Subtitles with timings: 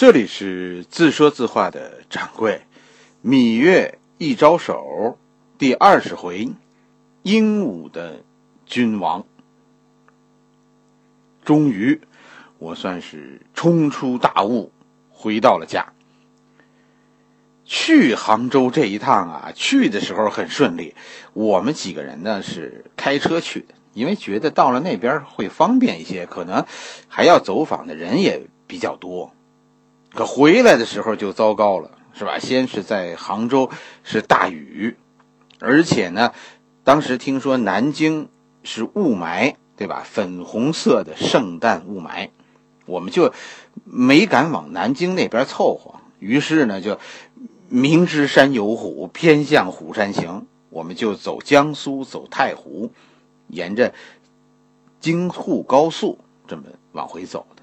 [0.00, 2.62] 这里是自说自话的掌柜，
[3.22, 5.18] 芈月一招手，
[5.58, 6.48] 第二十回，
[7.22, 8.22] 鹦鹉的
[8.64, 9.26] 君王。
[11.44, 12.00] 终于，
[12.56, 14.72] 我算是冲出大雾，
[15.10, 15.92] 回到了家。
[17.66, 20.94] 去杭州这一趟啊，去的时候很顺利。
[21.34, 26.64] 我们几个人呢是开车去的，因为觉得到了那边会方便一些，可能
[27.06, 29.34] 还要走访的人也比较多。
[30.14, 32.38] 可回来的时候就糟糕了，是吧？
[32.38, 33.70] 先是在杭州
[34.02, 34.96] 是大雨，
[35.60, 36.32] 而且呢，
[36.84, 38.28] 当时听说南京
[38.62, 40.02] 是雾霾，对吧？
[40.04, 42.30] 粉红色的圣诞雾霾，
[42.86, 43.32] 我们就
[43.84, 46.00] 没敢往南京那边凑合。
[46.18, 46.98] 于是呢，就
[47.68, 50.46] 明知山有虎，偏向虎山行。
[50.70, 52.92] 我们就走江苏，走太湖，
[53.48, 53.92] 沿着
[55.00, 57.59] 京沪高速这么往回走的。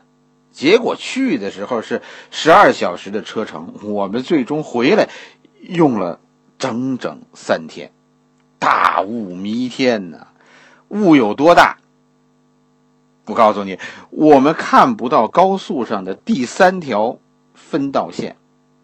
[0.52, 2.02] 结果去的时候是
[2.32, 5.08] 十二小时的车程，我们最终回来
[5.62, 6.20] 用了
[6.58, 7.92] 整整三天。
[8.60, 10.28] 大雾弥天呐，
[10.88, 11.78] 雾有多大？
[13.26, 13.78] 我告诉你，
[14.10, 17.20] 我们看不到高速上的第三条
[17.54, 18.38] 分道线，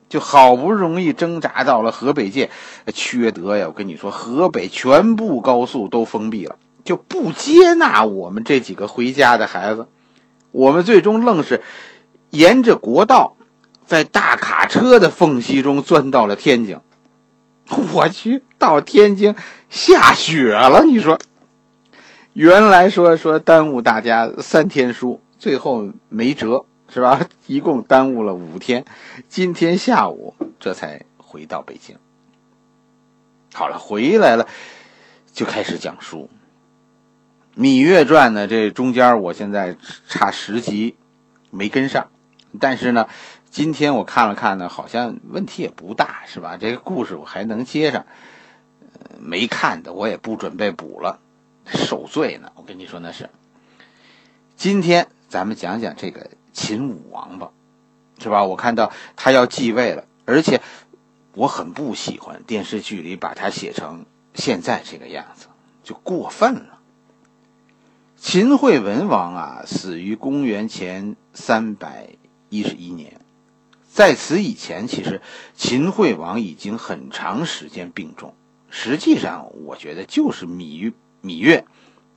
[0.09, 2.51] 就好不容易挣扎到了河北界，
[2.93, 3.67] 缺德呀！
[3.67, 9.87] 我跟你说，河北全部高速都封闭了，就不接纳我们这几个回家的孩子。
[10.53, 11.61] 我们最终愣是
[12.29, 13.35] 沿着国道，
[13.85, 16.79] 在大卡车的缝隙中钻到了天津。
[17.91, 19.35] 我去，到天津
[19.69, 20.83] 下雪了！
[20.83, 21.17] 你说，
[22.33, 27.27] 原来说说耽误大家三天书，最后没辙，是吧？
[27.47, 28.85] 一共耽误了五天。
[29.27, 31.97] 今天下午这才回到北京。
[33.53, 34.47] 好了，回来了，
[35.31, 36.29] 就开始讲书。
[37.55, 40.95] 《芈月传》呢，这中间我现在差十集
[41.51, 42.09] 没跟上，
[42.59, 43.07] 但是呢，
[43.51, 46.57] 今天我看了看呢，好像问题也不大，是吧？
[46.57, 48.05] 这个故事我还能接上。
[49.19, 51.19] 没看的我也不准备补了，
[51.65, 52.51] 受罪呢。
[52.55, 53.29] 我跟你说那是。
[54.57, 57.51] 今天咱们讲讲这个秦武王吧，
[58.19, 58.43] 是吧？
[58.43, 60.59] 我看到他要继位了，而且
[61.35, 65.47] 我很不喜欢电视剧里把他写成现在这个样子，
[65.83, 66.79] 就过分了。
[68.25, 72.07] 秦惠文王啊，死于公元前三百
[72.47, 73.19] 一十一年。
[73.91, 75.21] 在此以前，其实
[75.57, 78.33] 秦惠王已经很长时间病重。
[78.69, 81.65] 实际上，我觉得就是芈芈月、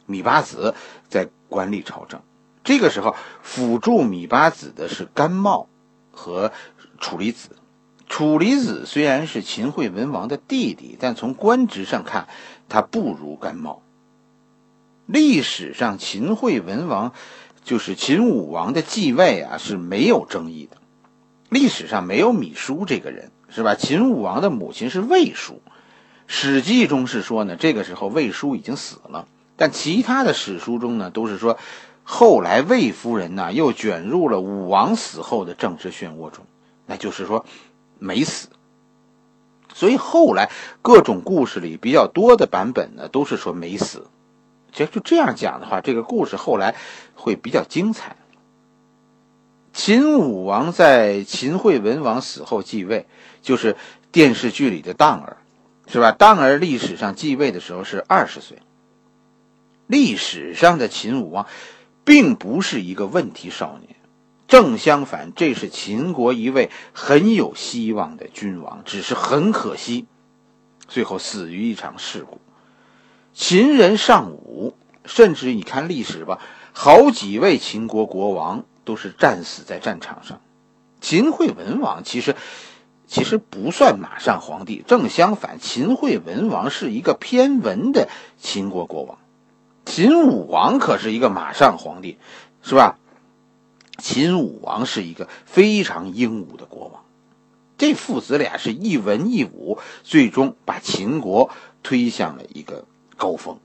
[0.09, 0.77] 芈八子
[1.09, 2.23] 在管理朝政。
[2.63, 5.69] 这个时候，辅助芈八子的是甘茂
[6.13, 6.53] 和
[7.01, 7.57] 楚离子。
[8.09, 12.29] 楚离子虽然是秦惠文王的弟弟，但从官职上看，
[12.69, 13.83] 他不如甘茂。
[15.07, 17.13] 历史上，秦惠文王
[17.65, 20.77] 就是秦武王的继位啊，是没有争议的。
[21.49, 23.77] 历史上没有芈姝这个人，是吧？
[23.77, 25.55] 秦武王的母亲是魏姝，
[26.27, 29.29] 《史记》中是说呢，这个时候魏姝已经死了。
[29.57, 31.57] 但其他的史书中呢，都是说
[32.03, 36.45] 后来魏夫人呢又卷入了武王死后的政治漩涡中，
[36.85, 37.47] 那就是说
[38.01, 38.49] 没死。
[39.73, 40.51] 所以后来
[40.83, 44.09] 各种故事里比较多的版本呢，都是说没死。
[44.77, 46.75] 其实就这样讲的话，这个故事后来
[47.15, 48.15] 会比较精彩。
[49.73, 53.07] 秦武王在秦惠文王死后继位，
[53.41, 53.75] 就是
[54.13, 55.39] 电视剧里的当儿，
[55.87, 56.13] 是吧？
[56.13, 58.59] 当儿历史上继位的时候是二十岁。
[59.87, 61.47] 历史上的秦武王，
[62.05, 63.97] 并不是一个问题少年，
[64.47, 70.05] 正相反，这是秦国一位很有希望的君王，只是很可惜，
[70.87, 72.39] 最后死于一场事故。
[73.39, 74.75] 秦人尚武，
[75.05, 76.41] 甚至你看历史吧，
[76.73, 80.41] 好几位秦国国王都是战死在战场上。
[81.03, 82.35] 秦惠文王其实
[83.07, 88.09] 其实不算马上皇帝，正相反，秦惠文王是一个偏文的
[88.39, 89.19] 秦国国王。
[89.85, 92.17] 秦武王可是一个马上皇帝，
[92.63, 92.99] 是吧？
[93.99, 97.05] 秦武王是一个非常英武的国王。
[97.77, 101.51] 这父子俩是一文一武，最终把秦国
[101.83, 102.87] 推向了一个。
[103.17, 103.59] 高峰，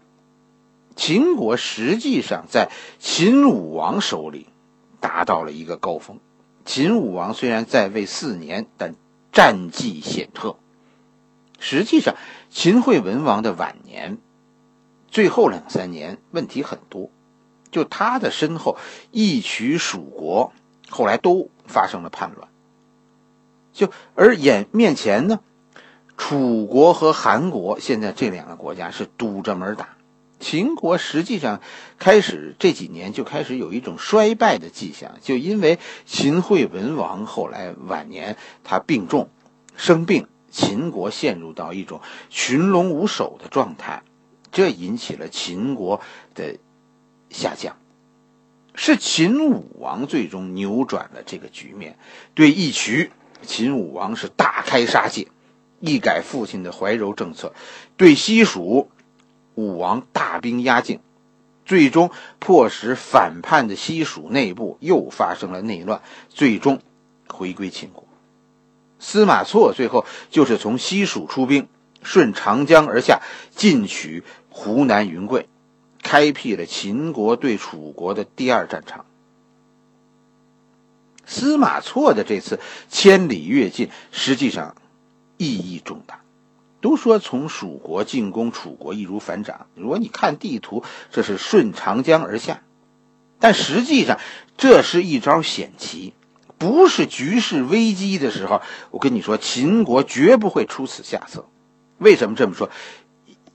[0.95, 4.47] 秦国实际上在秦武王手里
[4.99, 6.19] 达到了一个高峰。
[6.65, 8.95] 秦武王虽然在位四年，但
[9.31, 10.57] 战绩显赫。
[11.59, 12.15] 实际上，
[12.49, 14.17] 秦惠文王的晚年，
[15.09, 17.09] 最后两三年问题很多。
[17.71, 18.77] 就他的身后
[19.11, 20.51] 一曲蜀国，
[20.89, 22.49] 后来都发生了叛乱。
[23.71, 25.39] 就而眼面前呢？
[26.21, 29.89] 楚国和韩国现在这两个国家是堵着门打，
[30.39, 31.61] 秦国实际上
[31.97, 39.29] 开始这几年就开始有一种衰败的迹象，就因为秦惠文王后来晚年他病重
[39.75, 44.03] 生病，秦国陷入到一种群龙无首的状态，
[44.51, 46.01] 这引起了秦国
[46.35, 46.57] 的
[47.31, 47.75] 下降。
[48.75, 51.97] 是秦武王最终扭转了这个局面，
[52.35, 55.27] 对义渠，秦武王是大开杀戒，
[55.81, 57.53] 一改父亲的怀柔政策，
[57.97, 58.89] 对西蜀。
[59.53, 61.01] 武王大兵压境，
[61.65, 66.79] 最终迫使反叛的西蜀内部又发生了内乱，最终
[67.27, 68.05] 回归秦国。
[68.97, 71.67] 司马错最后就是从西蜀出兵，
[72.01, 73.21] 顺长江而下，
[73.53, 75.49] 进取湖南云贵，
[76.01, 79.05] 开辟了秦国对楚国的第二战场。
[81.25, 84.75] 司马错的这次千里跃进，实际上
[85.41, 86.21] 意义重大。
[86.81, 89.67] 都说从蜀国进攻楚国易如反掌。
[89.75, 92.61] 如果你看地图，这是顺长江而下，
[93.39, 94.19] 但实际上
[94.57, 96.13] 这是一招险棋，
[96.57, 98.61] 不是局势危机的时候。
[98.89, 101.45] 我跟你说，秦国绝不会出此下策。
[101.99, 102.69] 为什么这么说？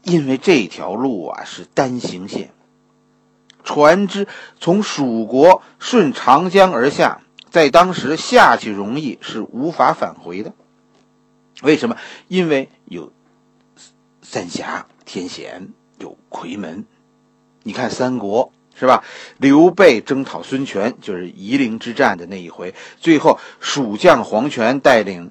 [0.03, 2.53] 因为这条路啊是单行线，
[3.65, 4.29] 船只
[4.61, 10.53] 从蜀国顺长江而下，在当时下去容易是无法返回的。
[11.63, 11.97] 为什么？
[12.29, 13.13] 因为有。
[14.29, 15.69] 三峡天险
[15.99, 16.85] 有夔门，
[17.63, 19.05] 你看三国是吧？
[19.39, 25.31] 刘备征讨孙权，就是夷陵之战的那一回，最后蜀将黄权带领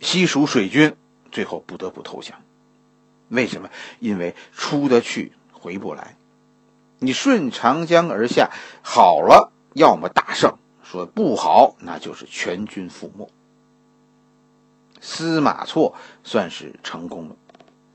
[0.00, 0.96] 西蜀水军，
[1.30, 2.40] 最后不得不投降。
[3.28, 3.68] 为什么？
[3.98, 6.16] 因为出得去回不来。
[6.98, 8.50] 你顺长江而下，
[8.82, 10.52] 好了，要么大胜；
[10.82, 13.30] 说不好，那就是全军覆没。
[15.00, 17.36] 司马错算是成功了。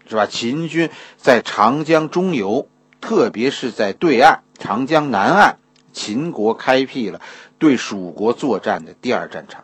[0.08, 0.28] 是吧？
[0.28, 2.68] 秦军在长江中游，
[3.02, 5.58] 特别是在对岸长江南岸，
[5.94, 7.22] 秦国开辟了
[7.58, 9.64] 对蜀国作战的第二战场，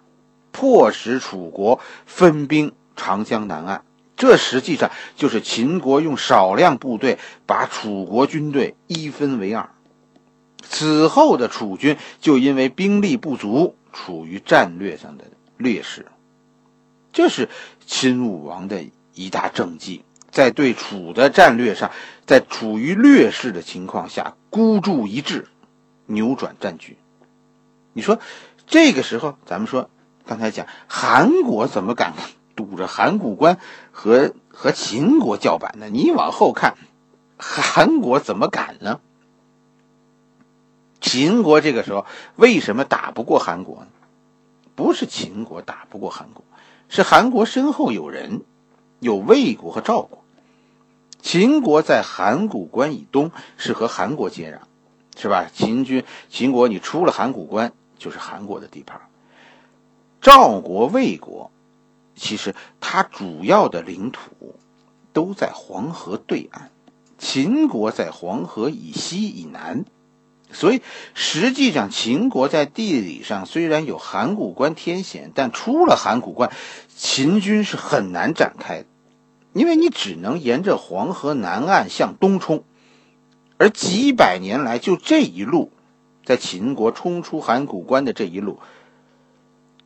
[0.51, 3.83] 迫使楚国分兵长江南岸。
[4.17, 9.69] 这实际上就是秦国用少量部队把楚国军队一分为二。
[10.63, 15.25] 此后的楚军就因为兵力不足，处于战略上的
[15.57, 16.07] 劣势。
[17.13, 17.49] 这是
[17.85, 20.03] 秦武王的一大政绩。
[20.31, 21.91] 在对楚的战略上，
[22.25, 25.49] 在处于劣势的情况下孤注一掷，
[26.05, 26.97] 扭转战局。
[27.91, 28.17] 你说，
[28.65, 29.89] 这个时候咱们说，
[30.25, 32.13] 刚才讲韩国怎么敢
[32.55, 33.59] 堵着函谷关
[33.91, 35.89] 和和秦国叫板呢？
[35.89, 36.77] 你往后看，
[37.37, 39.01] 韩国怎么敢呢？
[41.01, 42.05] 秦国这个时候
[42.37, 43.87] 为什么打不过韩国呢？
[44.75, 46.45] 不是秦国打不过韩国，
[46.93, 48.41] 是韩国身后有人，
[48.99, 50.25] 有魏国和赵国。
[51.21, 54.59] 秦国在函谷关以东是和韩国接壤，
[55.17, 55.49] 是吧？
[55.53, 58.99] 秦军、秦国，你出了函谷关就是韩国的地盘。
[60.19, 61.49] 赵国、魏国，
[62.13, 64.59] 其实它主要的领土
[65.13, 66.71] 都在黄河对岸，
[67.17, 69.85] 秦国在黄河以西以南，
[70.53, 70.81] 所以
[71.13, 76.51] 实际上秦国在地理上虽然有函谷关天险，但出了函谷关，
[76.95, 78.85] 秦军是很难展开的。
[79.53, 82.63] 因为你只能沿着黄河南岸向东冲，
[83.57, 85.73] 而几百年来就这一路，
[86.23, 88.59] 在秦国冲出函谷关的这一路，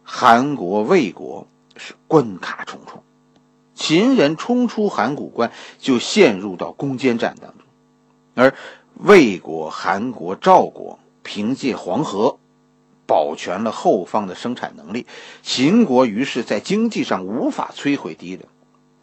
[0.03, 1.47] 韩国、魏国
[1.77, 3.01] 是关卡重重，
[3.73, 7.65] 秦人冲出函谷关就陷入到攻坚战当中，
[8.35, 8.53] 而
[8.97, 12.37] 魏国、韩国、赵国凭借黄河
[13.05, 15.05] 保全了后方的生产能力，
[15.43, 18.45] 秦国于是在经济上无法摧毁敌人。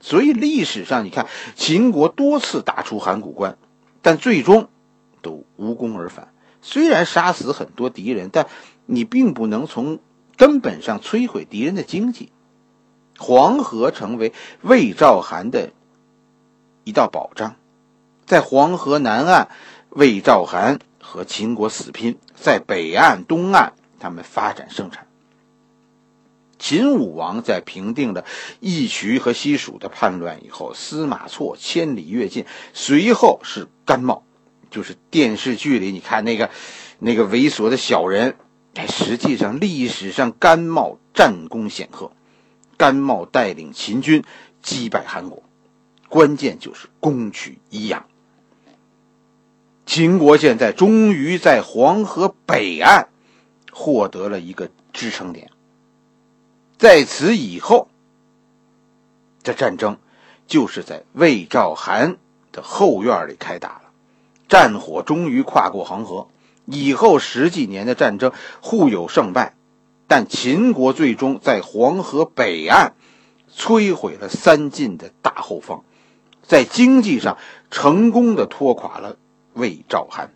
[0.00, 3.56] 所以历史上，你看秦国多次打出函谷关，
[4.00, 4.68] 但最终
[5.20, 6.32] 都无功而返。
[6.60, 8.48] 虽然杀死很多敌人，但
[8.86, 10.00] 你并不能从
[10.36, 12.32] 根本上摧毁敌人的经济。
[13.18, 14.32] 黄河成为
[14.62, 15.70] 魏赵韩的
[16.82, 17.54] 一道保障，
[18.26, 19.48] 在黄河南岸，
[19.94, 25.06] 魏赵韩和秦国死拼；在北岸、东岸，他们发展生产。
[26.58, 28.24] 秦武王在平定了
[28.60, 34.22] 义渠和西蜀的叛乱以后，司马错千里跃进，随后是甘茂，
[34.70, 36.48] 就是电视剧里你看那个
[36.98, 38.36] 那个猥琐的小人，
[38.88, 42.12] 实际上历史上甘茂战功显赫，
[42.78, 44.24] 甘茂带领秦军
[44.62, 45.42] 击败韩国，
[46.08, 48.06] 关键就是攻取宜阳，
[49.84, 53.08] 秦国现在终于在黄河北岸
[53.72, 55.50] 获得了一个支撑点。
[56.78, 57.88] 在此以后，
[59.42, 59.98] 这战争
[60.46, 62.16] 就是在魏赵韩
[62.52, 63.82] 的后院里开打了。
[64.48, 66.28] 战火终于跨过黄河。
[66.64, 69.54] 以后十几年的战争互有胜败，
[70.06, 72.94] 但秦国最终在黄河北岸
[73.52, 75.82] 摧毁了三晋的大后方，
[76.42, 77.36] 在经济上
[77.70, 79.16] 成功的拖垮了
[79.54, 80.30] 魏赵韩。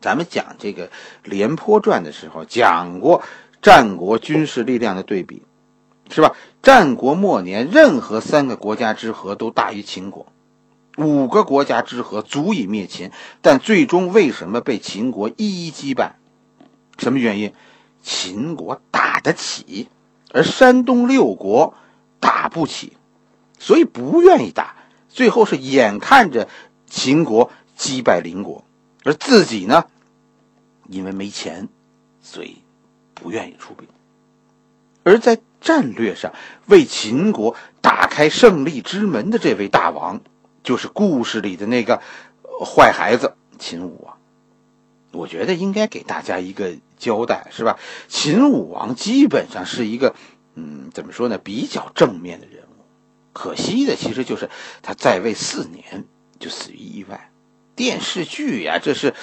[0.00, 0.88] 咱们讲这个
[1.24, 3.22] 《廉颇传》的时候讲过
[3.60, 5.42] 战国军事力量的对比，
[6.10, 6.36] 是吧？
[6.62, 10.26] 战国末年，任何三个国家之和都大于秦国。
[10.96, 16.16] 五个国家之和足以灭秦，但最终为什么被秦国一一击败？
[16.98, 17.52] 什么原因？
[18.02, 19.88] 秦国打得起，
[20.32, 21.74] 而山东六国
[22.20, 22.92] 打不起，
[23.58, 24.76] 所以不愿意打。
[25.08, 26.48] 最后是眼看着
[26.86, 28.62] 秦国击败邻国，
[29.04, 29.86] 而自己呢，
[30.86, 31.70] 因为没钱，
[32.20, 32.58] 所以
[33.14, 33.88] 不愿意出兵。
[35.02, 36.34] 而在战略上
[36.66, 40.20] 为秦国打开胜利之门的这位大王。
[40.64, 42.02] 就是故事里的那个
[42.60, 44.18] 坏孩子秦武王，
[45.12, 47.78] 我觉得应该给大家一个交代，是吧？
[48.08, 50.14] 秦武王基本上是一个，
[50.56, 51.38] 嗯，怎么说呢？
[51.38, 52.84] 比较正面的人物。
[53.32, 54.50] 可惜的其实就是
[54.82, 56.04] 他在位四年
[56.38, 57.30] 就死于意外。
[57.78, 59.14] 电视剧呀，这是，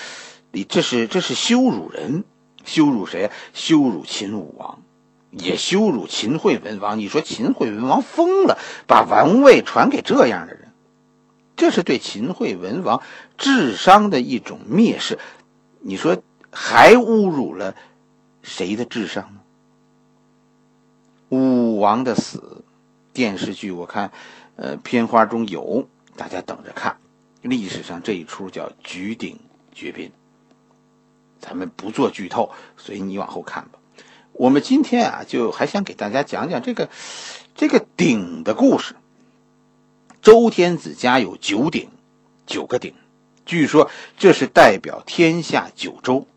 [0.54, 2.24] 你这是这是羞辱人，
[2.64, 3.30] 羞辱谁？
[3.54, 4.82] 羞辱秦武王，
[5.32, 6.98] 也羞辱秦惠文王。
[6.98, 8.58] 你说秦惠文王疯了，
[8.88, 10.72] 把王位传给这样的人？
[11.58, 13.04] 这是对秦惠文王
[13.38, 15.20] 智商的一种蔑视，
[15.82, 17.76] 你说还侮辱了
[18.42, 19.42] 谁的智商呢？
[21.28, 22.64] 武王的死，
[23.12, 24.14] 电视剧我看，
[24.56, 26.96] 呃，片花中有，大家等着看。
[27.46, 29.40] 历史上这一出叫举鼎
[29.72, 30.12] 绝兵，
[31.40, 33.80] 咱们不做剧透，所以你往后看吧。
[34.34, 36.90] 我们今天啊，就还想给大家讲讲这个
[37.54, 38.96] 这个鼎的故事。
[40.22, 41.90] 周天子家有九鼎，
[42.48, 42.96] 九个鼎，
[43.46, 46.28] 据说这是代表天下九州。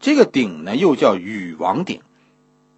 [0.00, 2.02] 这个鼎呢，又叫禹王鼎。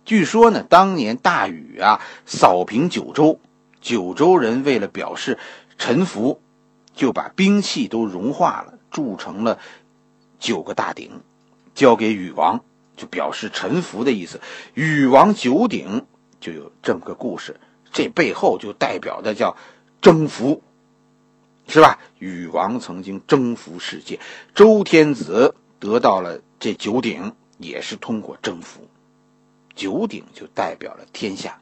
[0.04, 3.40] 据说呢，当年大禹啊扫平九州，
[3.80, 5.38] 九州人为了表示
[5.78, 6.40] 臣服，
[6.96, 9.60] 就把兵器都融化了，铸成了
[10.40, 11.20] 九个大鼎，
[11.76, 12.64] 交给禹王，
[12.96, 14.40] 就表示臣服的意思。
[14.74, 16.04] 禹王九鼎
[16.40, 17.60] 就有这么个故事，
[17.92, 19.56] 这背后就代表的叫。
[20.02, 20.62] 征服，
[21.66, 21.98] 是吧？
[22.20, 24.20] 禹王曾经征服世界，
[24.54, 28.86] 周天子得到了这九鼎，也是通过征服。
[29.74, 31.58] 九鼎就代表了天下。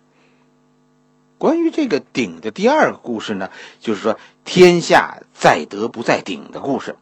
[1.44, 6.96] 关于这个鼎的第二个故事呢，就是说天下在德不在鼎的故事。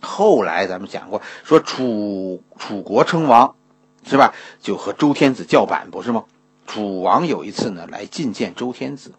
[0.00, 3.54] 后来咱们讲过，说楚楚国称王，
[4.06, 4.32] 是吧？
[4.62, 6.24] 就和周天子叫板，不是吗？
[6.66, 9.12] 楚王有一次呢，来觐见周天子。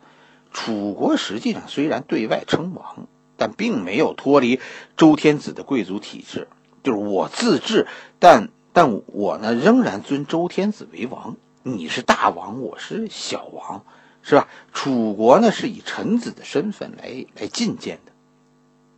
[0.51, 3.05] 楚国实际上虽然对外称王，
[3.38, 4.59] 但并没有脱离
[4.95, 6.47] 周天子的贵族体制，
[6.81, 7.86] 就是我自治，
[8.17, 11.36] 但但我呢仍然尊周天子为王。
[11.62, 13.83] 你是大王，我是小王，
[14.27, 14.48] 是吧？
[14.74, 18.12] 楚国呢是以臣子的身份来来觐见的。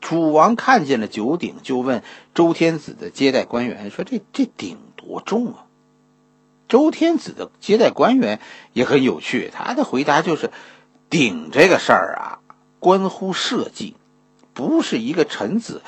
[0.02, 2.02] 楚王看见了九鼎，就问
[2.34, 5.66] 周天子的接待官员说：“这这鼎多重啊？”
[6.68, 8.40] 周天子的接待官员
[8.74, 10.52] 也很有趣，他的回答就是。
[11.12, 12.38] 鼎这个事儿啊，
[12.78, 13.96] 关乎社稷，
[14.54, 15.82] 不是一个臣子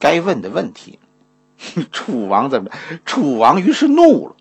[0.00, 0.98] 该问的问题。
[1.92, 2.72] 楚王怎么？
[3.04, 4.34] 楚王于是怒了，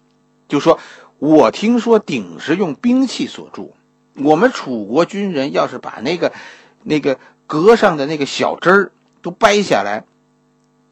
[0.47, 0.79] 就说
[1.19, 3.74] ：“我听说鼎是用兵器所铸，
[4.17, 6.33] 我们楚国军人要是把那个
[6.83, 8.91] 那个格上的那个小枝儿
[9.21, 10.05] 都掰下来，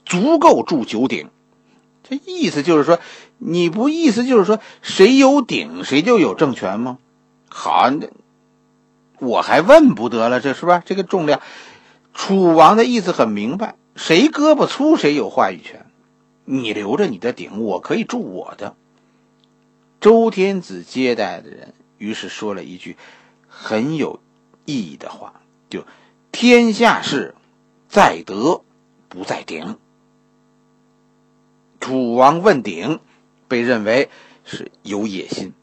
[0.05, 1.29] 足够铸九鼎。
[2.03, 2.99] 这意思就是说，
[3.37, 6.97] 你不意思就是说，谁有鼎谁就有政权吗？
[7.49, 8.07] 好，那。”
[9.19, 10.83] 我还问不得了，这是吧？
[10.85, 11.39] 这个重量，
[12.13, 15.85] 楚王的意思很明白，谁胳膊粗谁有话语权。
[16.43, 18.75] 你留着你的鼎，我可以铸我的。
[20.01, 21.73] 周天子接待的人，
[22.03, 22.97] 于是说了一句
[23.47, 24.19] 很有
[24.65, 25.85] 意义的话，就
[26.33, 27.33] “天下事
[27.87, 28.61] 在德，
[29.07, 29.77] 不在鼎”。
[31.79, 32.99] 楚王问鼎，
[33.47, 34.09] 被认为
[34.43, 35.53] 是有野心。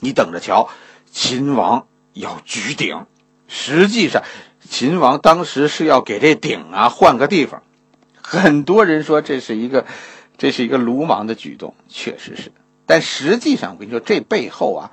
[0.00, 0.68] 你等着瞧，
[1.10, 1.86] 秦王。
[2.12, 3.06] 要举鼎，
[3.46, 4.24] 实际上，
[4.68, 7.62] 秦王当时是要给这鼎啊换个地方。
[8.20, 9.86] 很多人说这是一个，
[10.36, 12.50] 这是一个鲁莽的举动，确实是。
[12.84, 14.90] 但实际上，我跟你说，这背后啊，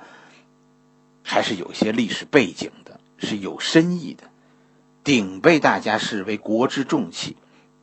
[1.28, 4.24] 还是有些历史背景的，是有深意的。
[5.04, 7.36] 鼎被大家视为国之重器，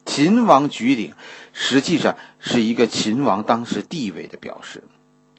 [0.05, 1.13] 秦王举鼎，
[1.53, 4.83] 实际上是一个秦王当时地位的表示，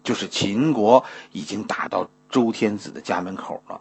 [0.04, 2.08] 就是秦国已经打到。
[2.28, 3.80] 周天子的家门口了，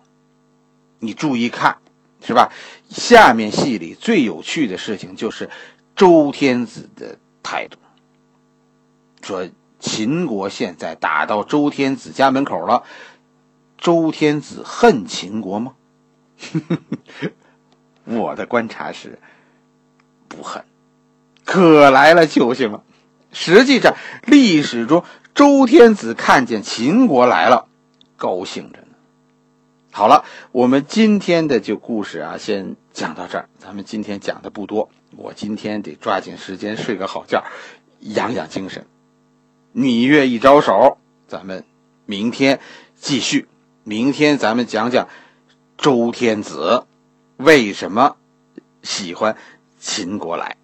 [1.00, 1.78] 你注意看，
[2.22, 2.54] 是吧？
[2.90, 5.50] 下面戏里最有趣的事情就是
[5.96, 7.80] 周天子的态度，
[9.24, 12.84] 说秦国现在打到周天子家门口了，
[13.86, 15.76] 周天子恨秦国吗？
[18.06, 19.20] 我的观察是
[20.28, 20.66] 不恨，
[21.44, 22.84] 可来了救星了。
[23.32, 25.04] 实际上，历史中
[25.36, 27.68] 周天子看见秦国来了，
[28.18, 28.88] 高兴着呢。
[29.92, 33.50] 好了，我们今天的就故事啊，先讲到这儿。
[33.60, 37.44] 咱们今天讲的不多，我今天得抓紧时间睡个好觉，
[38.00, 38.88] 养养精神。
[39.76, 41.64] 芈月一招手，咱们
[42.08, 42.60] 明天
[42.96, 43.48] 继续。
[43.88, 45.08] 明天咱们讲讲
[45.78, 46.86] 周天子
[47.38, 48.18] 为什么
[48.82, 49.38] 喜欢
[49.80, 50.58] 秦国来。